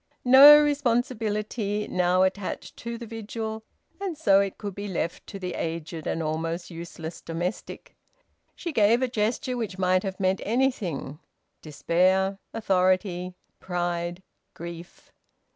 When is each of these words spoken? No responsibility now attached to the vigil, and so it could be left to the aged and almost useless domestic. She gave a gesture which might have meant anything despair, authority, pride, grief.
No 0.25 0.59
responsibility 0.59 1.87
now 1.87 2.23
attached 2.23 2.75
to 2.77 2.97
the 2.97 3.05
vigil, 3.05 3.61
and 3.99 4.17
so 4.17 4.39
it 4.39 4.57
could 4.57 4.73
be 4.73 4.87
left 4.87 5.27
to 5.27 5.37
the 5.37 5.53
aged 5.53 6.07
and 6.07 6.23
almost 6.23 6.71
useless 6.71 7.21
domestic. 7.21 7.95
She 8.55 8.71
gave 8.71 9.03
a 9.03 9.07
gesture 9.07 9.55
which 9.55 9.77
might 9.77 10.01
have 10.01 10.19
meant 10.19 10.41
anything 10.43 11.19
despair, 11.61 12.39
authority, 12.51 13.35
pride, 13.59 14.23
grief. 14.55 15.11